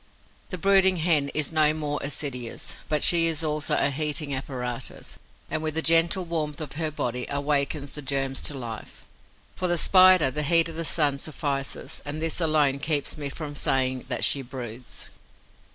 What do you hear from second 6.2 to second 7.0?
warmth of her